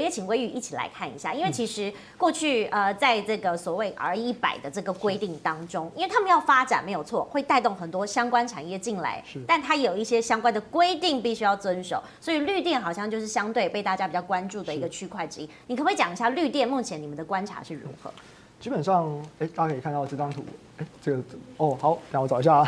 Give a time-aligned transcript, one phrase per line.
[0.00, 15.50] 我也请微宇一起来看一下，因为其实过去呃，在这个所谓 R 一百的这个规定当中，因为他们要发展没有错，会带动很多相关产业进来，但它有一些相关的规定必须要遵守，所以绿电好像就是相对被大家比较关注的一个区块之一。
[15.66, 18.10] 你可不可以讲一下绿电目前你们的观察是如何？
[18.58, 20.42] 基本上，哎，大家可以看到这张图，
[20.78, 21.22] 哎，这个
[21.58, 22.64] 哦，好，让我找一下。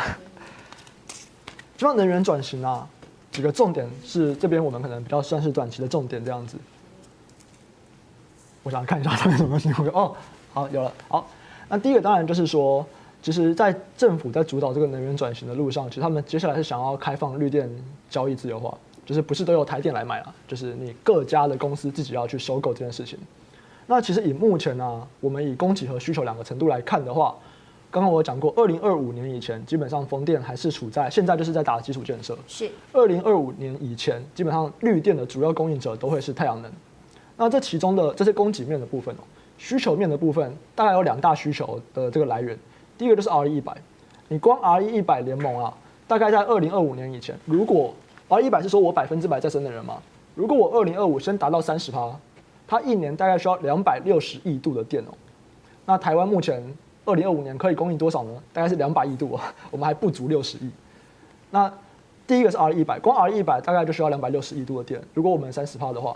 [1.07, 2.87] 基本上能源转型啊。
[3.31, 6.55] 几个重点是这边我们可能比较算是短期的重点这样子。
[8.63, 9.69] 我想看一下上面什么东西。
[9.77, 10.15] 我说哦，
[10.53, 10.91] 好，有了。
[11.07, 11.29] 好，
[11.69, 12.85] 那第一个当然就是说，
[13.21, 17.69] 其实，在政府在主导这个能源转型的路上，其实他们接下来是想要开放绿电
[18.09, 23.19] 交易自由化，就是不是都由台电来买啊，就是你各家的公司自己要去收购这件事情。
[23.85, 27.35] 那其实以目前呢、啊，我们以供给和需求两个程度来看的话。
[27.91, 32.35] 刚刚我讲过，二零二五年以前，基本上风电还是处在现在就是在打基础建设。
[32.47, 32.67] 是。
[32.91, 36.71] 二零二五年以前，基本上绿电的主要供应者都会是太阳能。
[37.37, 39.23] 那这其中的这些供给面的部分哦，
[39.57, 42.57] 需求面的部分大概有两大需求的这个来源。
[42.97, 43.75] 第一个就是 RE 一百，
[44.27, 45.73] 你光 RE 一百联盟啊，
[46.07, 47.93] 大概在二零二五年以前，如果
[48.29, 50.01] RE 一百是说我百分之百再生能源嘛，
[50.35, 52.15] 如果我二零二五先达到三十趴，
[52.67, 55.13] 它一年大概需要两百六十亿度的电哦。
[55.85, 56.63] 那台湾目前。
[57.05, 58.31] 二零二五年可以供应多少呢？
[58.53, 60.71] 大概是两百亿度啊， 我们还不足六十亿。
[61.51, 61.69] 那
[62.25, 65.01] 第一个是 RE 一百，光 RE 一百大概就需要两百六十亿度的电。
[65.13, 66.15] 如果我们三十趴的话，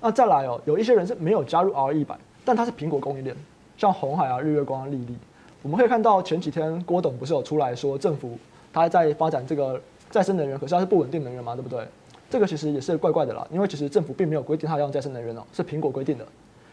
[0.00, 3.34] 那再来哦，有一些人是没有加入 RE 一百，但它是苹果供应链，
[3.76, 5.16] 像红海啊、日月光、丽丽。
[5.62, 8.38] 我们可以看到前几天郭董不是有出来说，政府
[8.72, 9.80] 他还在发展这个
[10.10, 11.86] 再生能源，可是它是不稳定能源嘛，对不对？
[12.30, 16.26] 这个其实也是怪怪的啦，因为其实政府并没有规定它要用再生能源哦，是苹果规定的。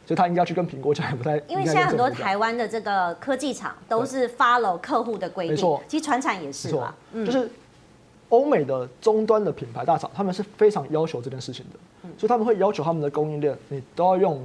[0.05, 1.37] 所以他应该要去跟苹果讲，也不太。
[1.47, 5.81] 因为现在很多台湾的这个科技厂都是 follow 客户的规定，没错。
[5.87, 7.49] 其实船产也是吧，就是
[8.33, 14.43] 欧美的终端的品牌大厂，他们是非常要求这件事情的，所以他们会要求他们的供应链，你都要用，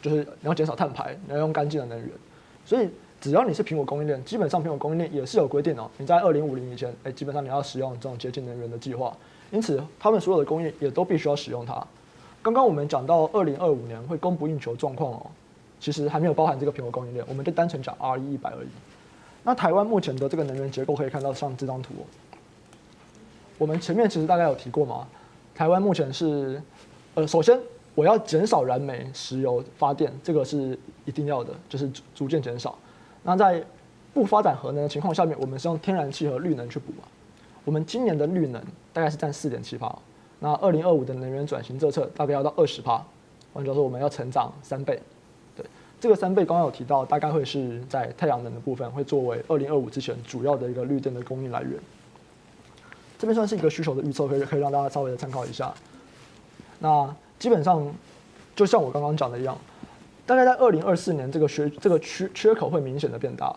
[0.00, 2.08] 就是你要减少碳排，你要用干净的能源。
[2.64, 2.88] 所以
[3.20, 9.14] 只要你是苹果供应链，基本上苹果供应链也是有规定哦，你在二零五零以前，哎，基本上你要使用这种洁净能源的计划，
[9.50, 11.86] 因此他们所有的供应也都必须要使用它。
[12.42, 15.26] 刚刚我们讲到二零二五年会供不应求状况哦，
[15.78, 18.68] 其实还没有包含这个苹果供应链，我们就单纯讲 RE 一百而已。
[19.44, 22.04] 那台湾目前的这个能源结构可以看到上这张图哦。
[23.58, 25.06] 我们前面其实大概有提过嘛，
[25.54, 26.62] 台湾目前是，
[27.14, 27.58] 呃，首先
[27.96, 32.78] 我要减少燃煤、石油发电，这个是一定要的，就是逐逐渐减少。
[33.24, 33.62] 那在
[34.14, 37.02] 不发展核能的情况下面，我们是用天然气和绿能去补嘛。
[37.64, 39.92] 我们今年的绿能大概是占四点七趴。
[40.38, 43.04] 那二零二五的能源转型政策大概要到二十趴，
[43.52, 45.02] 换句话说，我们要成长三倍。
[45.56, 45.66] 对，
[46.00, 51.72] 这个三倍刚刚有提到，大概会是在太阳能的部分会作为二零二五之前主要的一个绿电的供应来源。
[53.18, 55.74] 这边算是一个需求的预测，可以可以让大家稍微的参考一下。
[56.78, 57.92] 那基本上
[58.54, 59.58] 就像我刚刚讲的一样，
[60.24, 63.54] 大概在二零二四年这个缺这个缺缺口会明显的变大。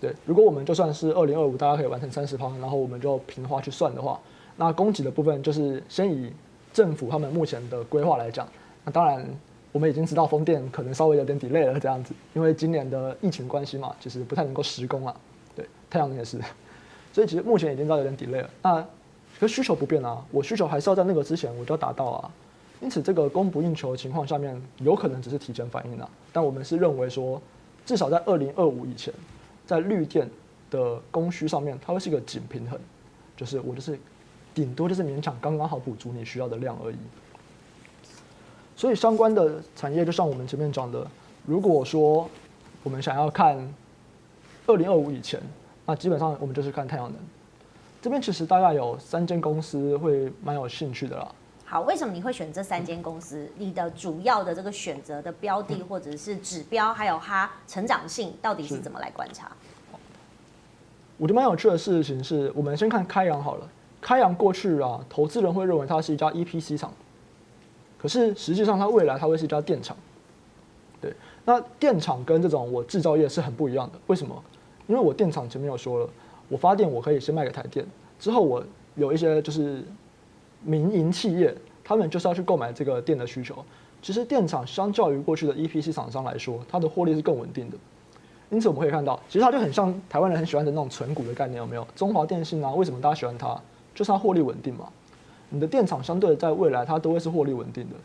[0.00, 4.20] 对，如果我们就算是二零二五大家可以完成三十趴，然后我们就平滑去算的话。
[4.56, 6.30] 那供给的部分就是先以
[6.72, 8.46] 政府他们目前的规划来讲，
[8.84, 9.26] 那当然
[9.70, 15.16] 我们已经知道风电可能稍微有点 delay 了这样子，因为今年的疫情关系嘛，其实不太能够施工了。
[15.54, 16.38] 对，太阳能也是，
[17.12, 18.50] 所以其实目前已经到有点 delay 了。
[18.62, 18.84] 那
[19.38, 22.30] 可需求不变啊，我需求还是要在那个之前我就要达到啊，
[22.80, 26.08] 因此这个供不应求的情况下面，有可能只是提前反应了。
[26.32, 27.40] 但我们是认为说，
[27.84, 29.12] 至少在二零二五以前，
[29.66, 30.28] 在绿电
[30.70, 32.78] 的供需上面，它会是一个紧平衡，
[33.36, 33.98] 就是我就是。
[34.54, 36.96] 顶多就是勉强刚刚好补足你需要的量而已。
[38.76, 41.10] 所以相关的产业，就像我们前面讲的，
[41.46, 42.28] 如果说
[42.82, 43.56] 我们想要看
[44.66, 45.40] 二零二五以前，
[45.92, 47.20] 那基本上我们就是看太阳能。
[48.00, 51.28] 这边其实大概有三间公司会蛮有兴趣的啦。
[51.66, 53.46] 好，为什么你会选这三间公司？
[53.58, 59.52] 你的主要的这个选择的标的或者是指标，还有它成长性到底是怎么来观察？
[61.18, 63.68] 我觉得蛮有趣的事情是，我们先看开阳好了。
[64.00, 66.90] 开阳过去啊，投资人会认为它是一家 EPC 厂，
[67.98, 69.94] 可是实际上它未来它会是一家电厂。
[71.02, 71.14] 对，
[71.44, 73.98] 那电厂跟这种我制造业是很不一样的。
[74.06, 74.42] 为什么？
[74.86, 76.08] 因为我电厂前面有说了，
[76.48, 77.86] 我发电我可以先卖给台电，
[78.18, 78.62] 之后我
[78.94, 79.84] 有一些就是
[80.62, 83.64] 民营企业，他们就是要去购买这个电的需求。
[84.02, 87.76] 其实电厂相较于过去的 EPC 厂商来说，它的获利是更稳定的。
[88.50, 91.86] 因此我们可以看到，其实它就很像台湾人很喜欢的那种存股的概念，有没有？
[91.96, 93.58] 中华电信啊，为什么大家喜欢它？
[93.94, 94.88] 就是它获利稳定嘛，
[95.48, 97.96] 你的电厂相对在未来它都会是获利稳定的。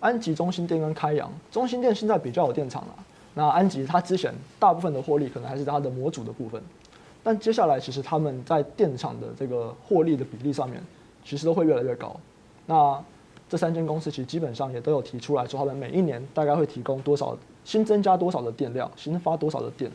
[0.00, 2.94] 安吉、中心电跟开阳，中心电现在比较有电厂了，
[3.34, 6.62] 那安吉它之前大部分的获利可能还是它的模组的部分，
[7.22, 10.80] 但接下来其实他们在电厂的这个获利的比例上面，
[11.24, 12.14] 其实都会越来越高。
[12.66, 13.02] 那
[13.48, 19.90] 这三间公司其实基本上也都有提出来说，他们每一年大概会提供多少新增加多少的电量，新发多少的电，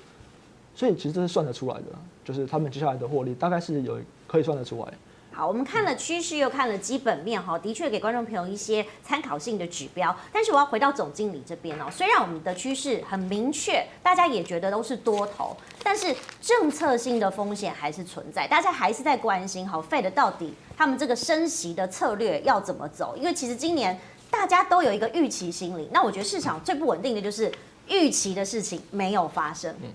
[0.76, 1.86] 所以其实这是算得出来的，
[2.24, 3.98] 就是他们接下来的获利大概是有
[4.28, 4.94] 可以算得出来。
[5.40, 10.14] 好，我们看了趋势，又看了基本面，哈，的确给观众朋友一些参考性的指标。
[10.34, 23.16] 但是我要回到总经理这边哦，虽然我们的趋势很明确，大家也觉得都是多头，但是政策性的风险还是存在，大家还是在关心，好，Fed 到底他们这个升息的策略要怎么走？
[23.16, 23.98] 因为其实今年
[24.30, 27.50] 大家都有一个预期心理，那我觉得市场最不稳定的就是
[27.88, 29.74] 预期的事情没有发生。
[29.82, 29.90] 嗯，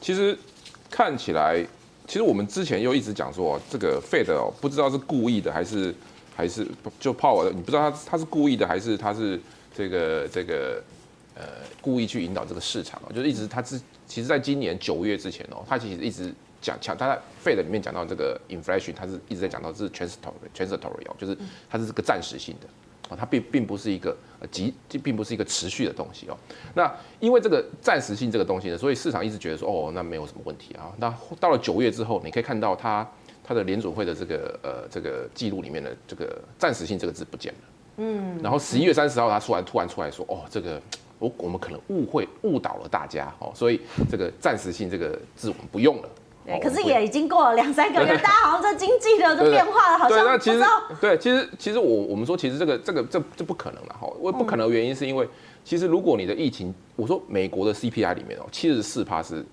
[0.00, 0.36] 其实
[0.90, 1.64] 看起来。
[2.10, 5.94] 其实我们之前又一直讲说，这个 Fed 哦，不知道是故意的还是
[6.34, 6.66] 还是
[6.98, 9.40] 就 Powell 的，你不知道他他是故意的还是他是
[9.72, 10.82] 这个这个
[11.36, 11.44] 呃
[11.80, 21.38] 故意去引导这个市场哦，就是一直他之其实在今年九月之前哦，他其实一直讲讲他在 Fed 里面讲到这个 inflation，他是一直在讲到是 transitory transitory 哦，就是
[21.70, 22.66] 它是这个暂时性的。
[23.18, 24.72] 它并并不是一个呃极，
[25.02, 26.36] 并不是一个持续的东西哦。
[26.74, 30.92] 那因为这个暂时性这个东西呢，所以市场一直觉得说，哦，那没有什么问题啊。
[30.98, 33.06] 那到了九月之后，你可以看到它
[33.44, 37.58] 它的联准会的这个呃这个记录里面的这个暂时性这个字不见了。
[37.98, 38.38] 嗯。
[38.42, 40.80] 然后十一月三十号，他突然突然出来说，哦，这个
[41.18, 43.80] 我我们可能误会误导了大家哦，所以
[44.10, 46.08] 这个暂时性这个字我们不用了。
[46.44, 50.66] 对，可是也已经过了两三个月，大家好像这经济的这变化了，好像不知道。
[51.00, 54.08] 对，其实其实我我们说，其实这个这个这这不可能了哈。
[54.20, 55.28] 为不可能的原因是因为，
[55.64, 59.44] 其实如果你的疫情，我说美国的 CPI 里面哦，七十四趴是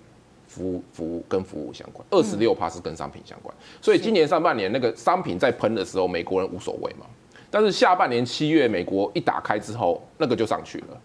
[0.46, 3.54] 服务服务跟服务相关，二十六趴是跟商品相关。
[3.82, 7.04] 所以今年上半年那个商品在喷的时候，美国人无所谓嘛。
[7.50, 11.00] 但是下半年七月美国一打开之后，那个就上去了。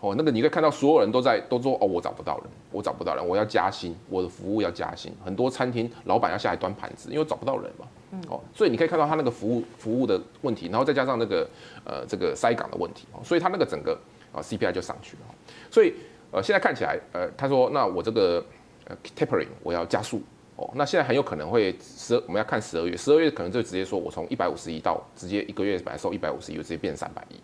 [0.00, 5.12] 哦，那个你可以看到，所有人都在都说哦，我找不到人，我找不到人，我要加薪，我的服务要加薪。
[5.24, 7.86] 很多餐厅老板要下来端盘子，因为找不到人嘛。
[8.28, 11.48] 哦，所以你可以看到他那个服务服务的问题，然后再加上那个
[11.84, 13.98] 呃这个塞岗的问题，哦，所以他那个整个
[14.32, 15.22] 啊 CPI 就上去了。
[15.70, 15.92] 所以
[16.30, 18.42] 呃现在看起来呃他说那我这个
[18.86, 20.22] 呃 tapering 我要加速
[20.56, 27.34] 哦，那现在很有可能会十我们要看十二月，十二月可能就直接说我从一百五十亿到直接一个月本来收一百五十亿，就直接变三百亿。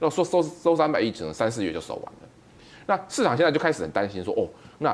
[0.00, 2.28] 那说收收三百亿，只能三四月就收完了。
[2.86, 4.48] 那市场现在就开始很担心，说哦，
[4.78, 4.92] 那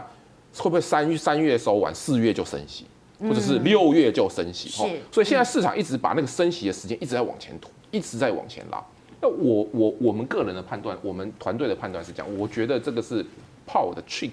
[0.56, 2.86] 会不会三月三月收完，四月就升息，
[3.20, 4.70] 或者是六月就升息？
[4.82, 8.80] 哦，所以现在市场一直把那个升息的时间一直在往前拖，一直在往前拉。
[9.20, 13.24] 那我我我们个人的判断，我们团队的判断是这样，我觉得这个是
[13.66, 14.30] Powell 的 trick。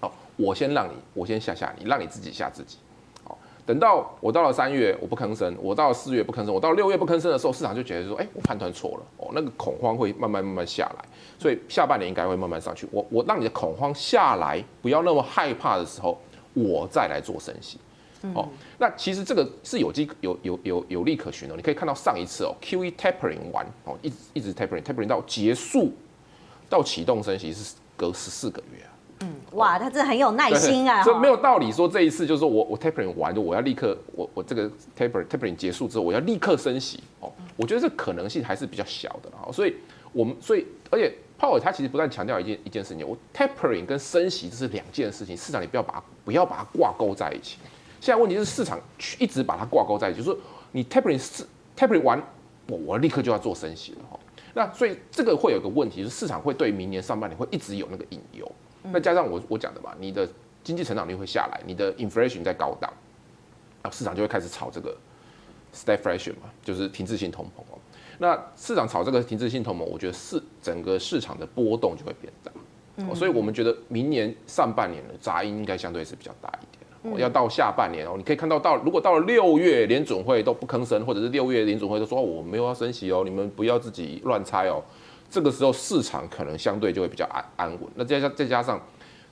[0.00, 2.76] 好，我先让你，我先吓吓你，让你自己吓自己。
[3.66, 11.04] 等到我到了三月，我不吭声；我到了四月不吭声；我到六月不吭声的时候，市场就觉得说：“哎，我判断错了哦，那个恐慌会慢慢慢慢下来，
[11.38, 12.86] 所以下半年应该会慢慢上去。
[12.90, 16.18] 我我让你的恐慌下来，不要那么害怕的时候，
[16.52, 17.78] 我再来做升息。
[18.34, 21.54] 哦，那其实这个是有机有有有有利可循的。
[21.54, 25.92] 你可以看到上一次哦，QE tapering 完哦，一直一直 tapering tapering 到结束
[26.70, 28.93] 到启动升息是隔十四个月啊。
[29.20, 31.02] 嗯，哇，他真的很有耐心啊！
[31.02, 39.50] 所以没有道理说这一次就是说我我 tapering 完就我要立刻我我这个 tapering tapering 结束之后我要立刻升息哦，我觉得这可能性还是比较小的哈。
[39.52, 39.76] 所以
[40.12, 47.58] 我们所以而且鲍尔他其实不断强调一件一件事情，我 tapering 跟升息这是两件事情，市场你不要把它不要把它挂钩在一起。
[48.00, 48.78] 现在问题是市场
[49.18, 50.38] 一直把它挂钩在一起，就是说
[50.72, 52.22] 你 tapering 是 tapering 完
[52.68, 54.18] 我我立刻就要做升息了哈。
[54.52, 58.50] 那所以这个会有个问题，就是市场会对明年上半年会一直有那个隐忧。
[58.92, 60.28] 那加上我我讲的嘛，你的
[60.62, 62.92] 经济成长率会下来，你的 inflation 在高档，
[63.82, 64.96] 啊，市场就会开始炒这个
[65.74, 67.78] stagflation 嘛，就是停滞性通膨哦。
[68.18, 72.52] 那市场炒这个停滞性通膨，我觉得市整个市场的波动就会变大，
[72.96, 76.84] 嗯，所以我们觉得明年上半年的杂音应该相对是比较大一点。
[77.18, 84.82] 要到下半年哦，你可以看到到如果到了六月联准会都不吭声，或者是六月联准会都说我没有要升息哦，你们不要自己乱猜哦。
[85.34, 88.80] 这个时候市场可能相对就会比较安安稳，那再加再加上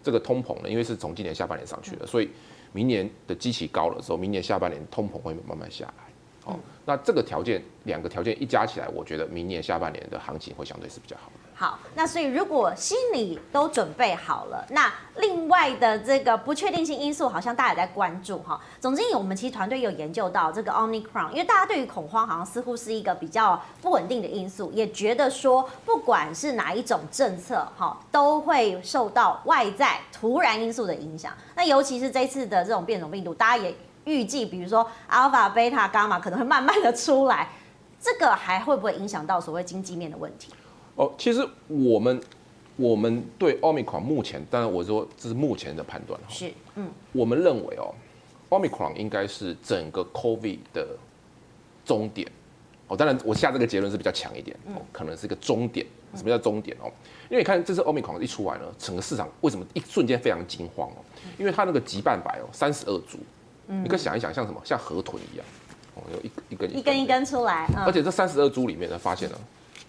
[0.03, 2.29] 这个通膨呢，因为是从今年下半年上去的，所以
[2.73, 6.53] 明年的基期高了的时候，明年下半年通膨会慢慢下来。
[6.53, 11.42] 哦，那这个条件两个条件一加起来，我觉得明年下半年的行情会相对是比较好的。
[11.63, 18.61] 好，那所以如果心里都准备好了，那另外的这个不确定性因素，好像大家也在关注哈。
[18.81, 31.33] 总经理，我们其实团队有研究到这个 Omicron，因为大家对于恐慌好像似乎是一个比较不稳定的因素，也觉得说不管是哪一种政策哈，都会受到外在突然因素的影响。
[31.55, 37.51] 那尤其是这次的这种变种病毒，大家也预计，比如说 Alpha、Beta、Gamma 可能会慢慢的出来，
[38.01, 40.53] 这个还会不会影响到所谓经济面的问题？
[40.97, 42.21] 哦，其实我们
[42.77, 47.95] 我们对 Omicron 目前，当然我说这是目前的判断，是，嗯，我们认为哦
[48.51, 50.87] ，Omicron 应该是整个 COVID 的
[51.85, 52.31] 终点，
[52.89, 55.87] 哦，当然我下这个结论是比较强一点，哦，可能是一个终点。
[56.15, 56.93] 什么叫终点哦？
[57.31, 61.01] 因为你看这次欧米狂一出来呢，整个市场为什么一瞬间非常惊慌哦？
[61.39, 63.17] 因为它那个极半白哦，三十二株，
[63.67, 64.61] 你可以想一想，像什么？
[64.63, 65.47] 像河豚一样，
[65.95, 69.41] 哦，有一一根一根一根出来，而且这三十二株里面呢，发现了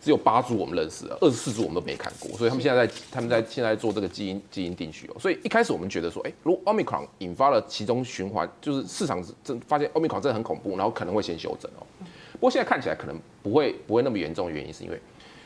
[0.04, 5.16] 只有八株我们认识的，二十四株我们都没看过，所以他们现在在他们在现在做这个基因基因定序哦。
[5.20, 11.88] 所以一开始我们觉得说，哎，如果欧米狂引发了其中循环，就是市场真发现欧米狂真的很恐怖，然后可能会先修正哦。
[12.34, 15.00] 不过现在看起来可能不会不会那么严重的原因是因为。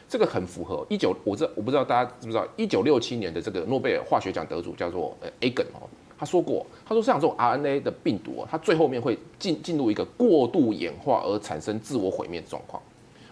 [0.10, 5.84] 这个很符合一九，我这我不知道大家知不知道，一九六七年的这个诺贝尔化学奖得主叫做呃 Agen 哦，
[6.18, 12.82] 他说过，他说像这种 RNA 的病毒哦，它最后面会进进入一个过度演化而产生自我毁灭的状况。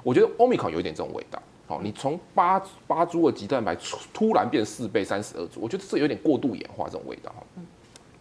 [0.06, 3.76] 我觉得 Omicron 有一点这种味道，哦，你从八八株的鸡蛋白
[4.14, 7.34] 突然变四倍三十二株，我觉得这有点过度演化这种味道。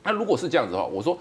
[0.03, 1.19] 那如果是这样子的话，我说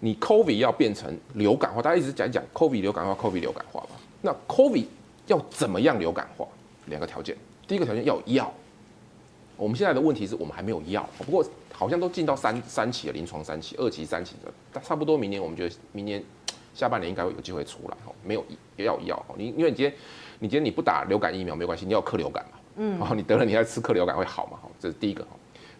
[0.00, 3.90] 你 COVID 要变成流感化，大家一直讲讲 COVID 流感化，COVID 流感化吧，
[4.20, 4.86] 那 COVID
[5.28, 6.44] 要怎么样流感化？
[6.86, 7.36] 两个条件，
[7.68, 8.52] 第一个条件要有药。
[9.56, 16.20] 我们现在的问题是我们还没有药，不过好像都进到三三期了，临床三期、二期、三期的，差不多明年我们觉得明年
[16.74, 17.96] 下半年应该会有机会出来。
[18.24, 18.44] 没有
[18.76, 19.94] 要有药，你因为你今天
[20.38, 25.26] 你今天你不打流感疫苗没关系，你要克流感嘛，嗯，然后你得了你再吃克流感会好嘛，好，这是第一个。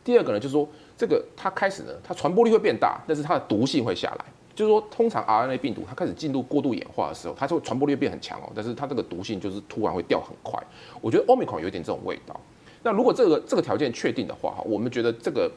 [0.04, 4.24] 第二个呢，就是说这个它开始呢，它传播率会变大，但是它的毒性会下来。
[4.54, 10.62] 就是说，通常 RNA 病毒它开始进入过度演化的时候，它就会传播率变很强哦，但是它这个毒性就是突然会掉很快。
[11.00, 12.38] 我觉得 Omicron 有点这种味道。
[12.82, 15.50] 那如果这个这个条件确定的话哈，我们觉得这个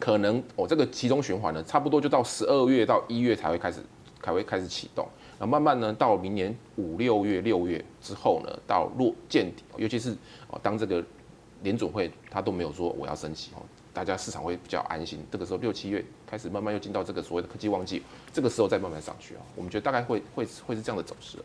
[0.00, 3.78] 可能哦，这个其中循环呢，差不多就到十二月到一月才会开始
[4.22, 5.06] 才会开始启动，
[5.38, 10.12] 那慢慢呢到明年五六月六月之后呢，到落见底，尤其是
[10.48, 11.04] 哦当这个
[11.62, 13.62] 联准会他都没有说我要升息哦。
[13.92, 18.02] 大家市场会比较安心，这个时候六七月开始慢慢又进到这个所谓的科技旺季，
[18.32, 21.44] 这个时候再慢慢上去啊，我们觉得大概会会会是这样的走势啊。